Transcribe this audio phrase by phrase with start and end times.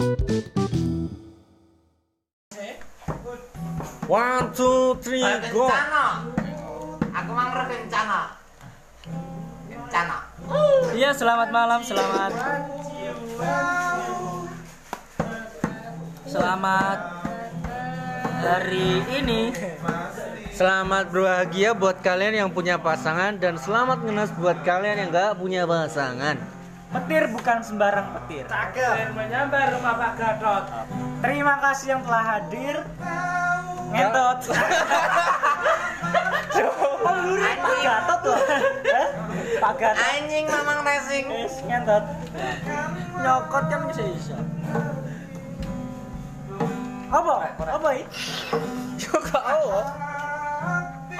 [0.00, 0.16] One,
[4.56, 5.20] two, three,
[5.52, 5.68] go.
[5.68, 6.24] Kencana.
[7.12, 8.32] Aku mang rencana.
[9.68, 10.24] Kencana.
[10.96, 12.32] Iya, selamat malam, selamat.
[16.24, 16.98] Selamat
[18.40, 19.52] hari ini.
[20.56, 25.68] Selamat berbahagia buat kalian yang punya pasangan dan selamat ngenes buat kalian yang nggak punya
[25.68, 26.59] pasangan.
[26.90, 28.50] Petir bukan sembarang petir.
[28.50, 29.14] Cakep.
[29.14, 30.64] menyambar rumah Pak Gatot.
[31.22, 32.82] Terima kasih yang telah hadir.
[33.94, 34.38] Ngentot.
[37.60, 38.40] Pak Gatot loh.
[38.90, 39.08] Hah?
[39.62, 40.02] Pak Gatot.
[40.18, 41.30] Anjing mamang racing.
[41.30, 42.04] Wis ngentot.
[43.22, 44.34] Nyokot kan bisa bisa.
[47.10, 47.54] Apa?
[47.54, 48.06] Apa ini?
[48.98, 49.86] Juga oh.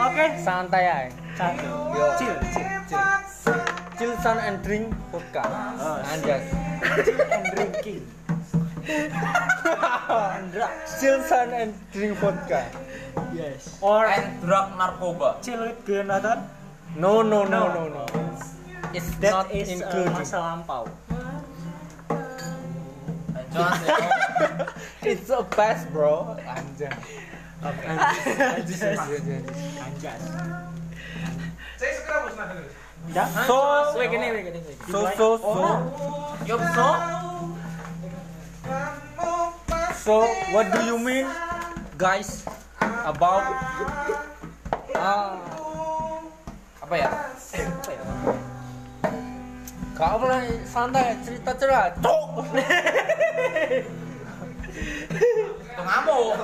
[0.00, 1.12] Oke, Santai aja.
[1.38, 1.72] satu.
[2.18, 3.59] Chill, chill, chill.
[4.00, 5.44] Chill sun and drink vodka.
[6.08, 6.48] Anjas.
[7.04, 8.00] Chill and drinking.
[8.88, 9.12] and.
[11.00, 12.64] Chill sun and drink vodka.
[13.36, 13.76] Yes.
[13.84, 15.44] Or And drug narkoba.
[15.44, 16.48] chill with Jonathan.
[16.96, 18.06] No, no, no, no, no.
[18.96, 20.16] It's That not is uh, included.
[20.16, 20.88] masa lampau.
[25.04, 26.40] It's a best, bro.
[26.48, 26.96] Anjas.
[27.60, 28.96] Anjas.
[29.76, 30.22] Anjas.
[31.76, 32.64] Saya segera.
[33.46, 33.56] So,
[33.96, 34.60] Wait, gini, wait, gini.
[34.60, 34.78] wait.
[34.86, 35.66] so, so, so.
[36.46, 36.88] Yup so.
[39.98, 40.14] So,
[40.52, 41.26] what do you mean,
[41.98, 42.44] guys,
[42.80, 43.44] about
[44.94, 45.36] ah
[46.80, 47.10] Apa ya?
[49.98, 51.92] Kau mulai santai cerita cerita.
[52.00, 52.30] Cok.
[55.10, 56.34] Itu ngamuk.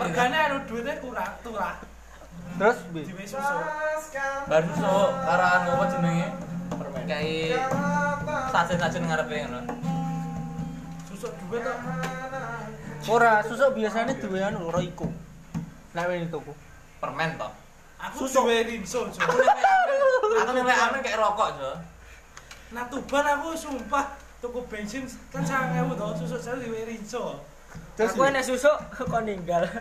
[0.00, 1.74] Regane anu duitnya kurang turah.
[2.60, 3.00] Terus bi.
[3.08, 3.56] Diwe susu.
[4.44, 4.92] Baru so
[5.24, 6.28] karo anu apa jenenge?
[6.76, 7.02] Permen.
[7.08, 7.72] Kayak
[8.52, 9.60] sajen-sajen ngarepe ngono.
[11.08, 11.78] Susu duit kok.
[13.08, 15.08] Ora susuk biasanya duwe anu ora iku.
[15.96, 16.52] Nek wene tuku.
[17.00, 17.48] Permen toh.
[17.96, 18.44] Aku Susu.
[18.44, 19.08] duwe rinso.
[19.08, 19.24] Jo.
[20.44, 21.72] Aku nek amen, aku kayak rokok, Jo.
[22.76, 24.04] Nah tuban aku sumpah
[24.40, 27.40] tuku bensin kan 1000 to, susu saya duwe rinso.
[27.96, 28.76] Terus Aku enek susuk
[29.10, 29.64] kok ninggal.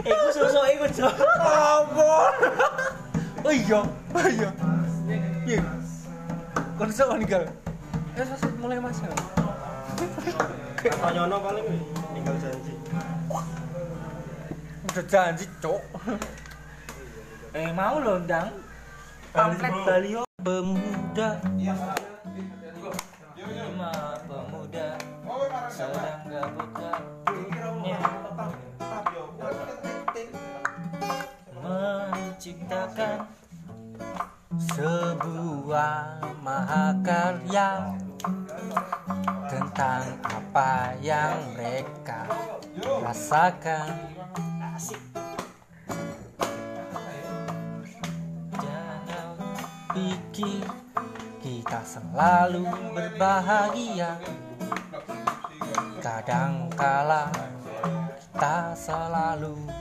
[0.00, 1.08] Iku susuk iku, Jo.
[1.40, 2.32] Ampun.
[3.40, 4.50] Oh iya, oh iya.
[5.48, 5.64] Iya.
[6.76, 7.48] Kon sok meninggal.
[8.12, 9.08] Eh, pas mulai masuk.
[11.00, 11.64] Konyono paling
[12.12, 12.76] tinggal janji.
[14.92, 15.80] Udah janji, cok.
[17.56, 18.52] Eh, mau lo ndang.
[19.32, 20.22] Pamflet Balio.
[20.40, 21.40] Pemuda,
[23.40, 23.92] Lima
[24.24, 24.96] pemuda
[25.68, 27.19] sedang gabut
[32.50, 33.30] menciptakan
[34.74, 37.94] sebuah mahakarya
[39.46, 42.26] tentang apa yang mereka
[43.06, 43.94] rasakan.
[48.58, 49.30] Jangan
[49.94, 50.66] pikir
[51.38, 54.18] kita selalu berbahagia.
[56.02, 57.30] Kadangkala
[58.18, 59.79] kita selalu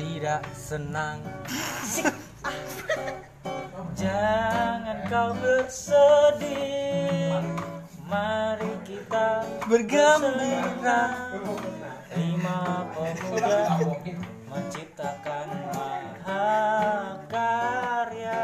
[0.00, 1.20] tidak senang.
[3.92, 7.36] Jangan kau bersedih.
[8.08, 11.36] Mari kita Bergembira.
[12.16, 13.76] Lima pemuda
[14.50, 15.48] Menciptakan
[16.24, 18.40] mahakarya.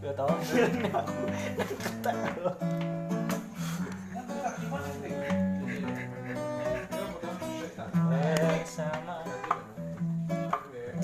[0.00, 0.32] Gak tau
[1.60, 2.56] Bersama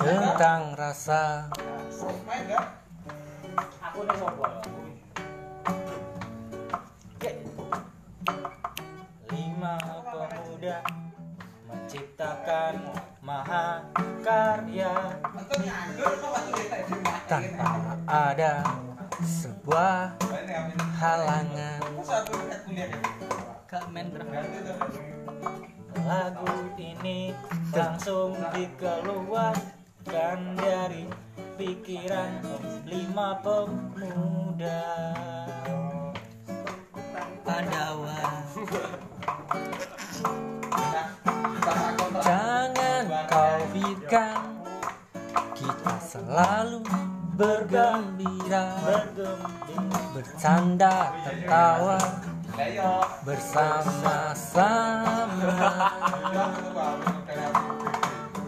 [0.03, 1.47] tentang rasa.
[3.87, 4.45] Aku nih sopo
[9.31, 10.79] Lima pemuda
[11.71, 12.75] menciptakan
[13.23, 14.95] mahakarya.
[17.31, 17.71] Tanpa
[18.11, 18.67] ada
[19.23, 20.19] sebuah
[20.99, 21.81] halangan.
[26.03, 27.31] Lagu ini
[27.71, 29.82] langsung dikeluarkan
[30.59, 31.07] dari
[31.55, 32.43] pikiran
[32.87, 34.83] lima pemuda.
[37.43, 38.23] Pandawa
[42.23, 44.63] Jangan kau pikirkan
[45.59, 46.87] Kita selalu
[47.35, 48.79] bergembira.
[48.83, 51.99] Bergembira Bercanda tertawa
[53.25, 55.57] Bersama-sama.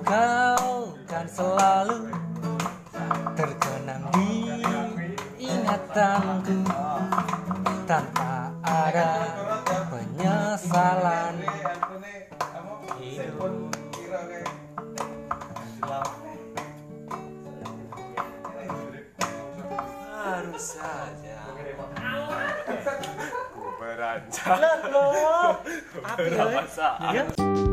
[0.04, 0.63] Kau
[1.14, 2.10] kan selalu
[3.38, 4.50] terkenang di
[5.46, 6.58] ingatanku
[7.86, 9.30] tanpa ada
[9.94, 11.38] penyesalan
[20.24, 21.38] Harus saja.
[24.50, 25.62] Lah, loh.
[26.02, 27.63] Apa.